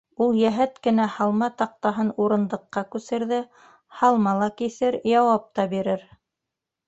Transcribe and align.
Ул 0.25 0.31
йәһәт 0.43 0.79
кенә 0.85 1.03
һалма 1.15 1.49
таҡтаһын 1.61 2.07
урындыҡҡа 2.23 2.83
күсерҙе: 2.95 3.39
һалма 3.99 4.33
ла 4.41 4.49
киҫер, 4.61 4.97
яуап 5.11 5.45
та 5.59 5.67
бирер. 5.75 6.09